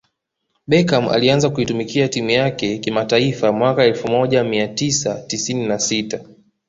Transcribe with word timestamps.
Beckam 0.67 1.09
alianza 1.09 1.49
kuitumikia 1.49 2.07
timu 2.09 2.29
yake 2.29 2.77
kimataifa 2.77 3.51
mwaka 3.51 3.83
elfu 3.83 4.07
moja 4.07 4.43
mia 4.43 4.67
tisa 4.67 5.21
tisini 5.27 5.67
na 5.67 5.79
sita 5.79 6.23